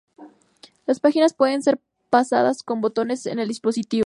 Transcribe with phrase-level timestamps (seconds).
[0.87, 3.99] Las páginas pueden ser pasadas con botones en el dispositivo.